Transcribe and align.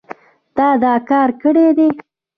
تا 0.55 0.67
دا 0.83 0.93
کار 1.09 1.29
کړی 1.41 1.67
دی 1.77 1.87